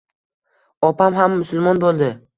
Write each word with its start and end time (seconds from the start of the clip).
Opam 0.89 1.19
ham 1.21 1.37
musulmon 1.43 1.83
bo‘ldi 1.87 2.15